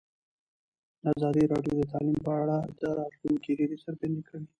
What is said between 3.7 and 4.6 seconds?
څرګندې کړې.